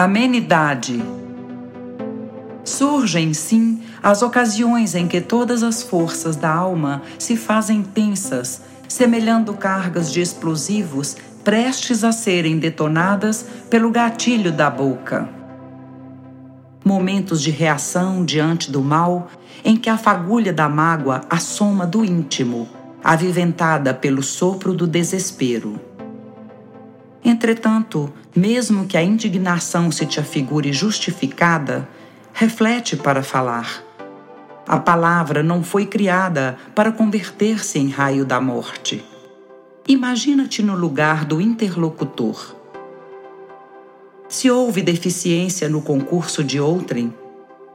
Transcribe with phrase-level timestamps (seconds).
[0.00, 1.02] Amenidade.
[2.62, 9.52] Surgem, sim, as ocasiões em que todas as forças da alma se fazem tensas, semelhando
[9.54, 15.28] cargas de explosivos prestes a serem detonadas pelo gatilho da boca.
[16.84, 19.26] Momentos de reação diante do mal
[19.64, 22.68] em que a fagulha da mágoa assoma do íntimo,
[23.02, 25.80] aviventada pelo sopro do desespero.
[27.24, 31.88] Entretanto, mesmo que a indignação se te afigure justificada,
[32.32, 33.82] reflete para falar.
[34.66, 39.04] A palavra não foi criada para converter-se em raio da morte.
[39.88, 42.54] Imagina-te no lugar do interlocutor.
[44.28, 47.14] Se houve deficiência no concurso de outrem,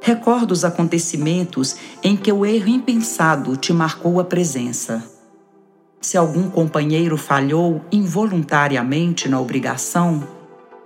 [0.00, 5.04] recorda os acontecimentos em que o erro impensado te marcou a presença.
[6.00, 10.39] Se algum companheiro falhou involuntariamente na obrigação,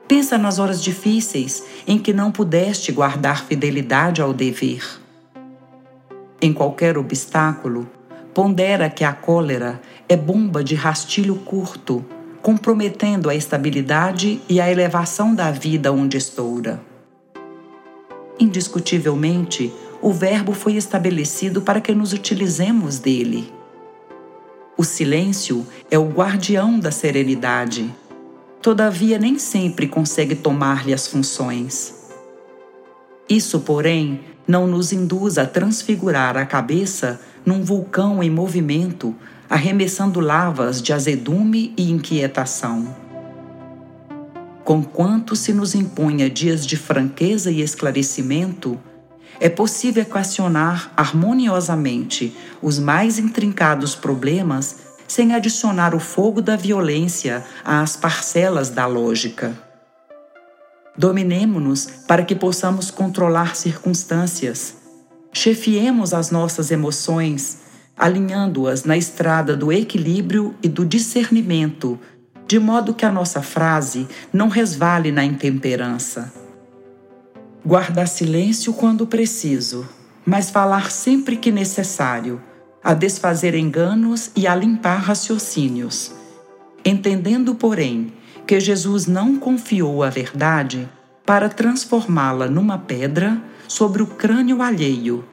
[0.06, 5.00] Pensa nas horas difíceis em que não pudeste guardar fidelidade ao dever.
[6.40, 7.88] Em qualquer obstáculo,
[8.34, 12.04] pondera que a cólera é bomba de rastilho curto,
[12.42, 16.82] comprometendo a estabilidade e a elevação da vida onde estoura.
[18.38, 23.50] Indiscutivelmente, o Verbo foi estabelecido para que nos utilizemos dele.
[24.76, 27.90] O silêncio é o guardião da serenidade
[28.64, 31.92] todavia nem sempre consegue tomar-lhe as funções.
[33.28, 39.14] Isso, porém, não nos induz a transfigurar a cabeça num vulcão em movimento,
[39.50, 42.96] arremessando lavas de azedume e inquietação.
[44.64, 48.80] Conquanto se nos imponha dias de franqueza e esclarecimento,
[49.38, 57.94] é possível equacionar harmoniosamente os mais intrincados problemas sem adicionar o fogo da violência às
[57.94, 59.56] parcelas da lógica.
[60.98, 64.74] Dominemo-nos para que possamos controlar circunstâncias.
[65.32, 67.58] Chefiemos as nossas emoções,
[67.96, 71.96] alinhando-as na estrada do equilíbrio e do discernimento,
[72.44, 76.32] de modo que a nossa frase não resvale na intemperança.
[77.64, 79.88] Guardar silêncio quando preciso,
[80.26, 82.42] mas falar sempre que necessário
[82.84, 86.12] a desfazer enganos e a limpar raciocínios.
[86.84, 88.12] Entendendo, porém,
[88.46, 90.86] que Jesus não confiou a verdade
[91.24, 95.24] para transformá-la numa pedra sobre o crânio alheio,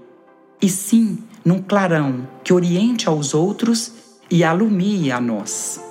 [0.61, 3.91] e sim num clarão que oriente aos outros
[4.29, 5.90] e alumie a nós.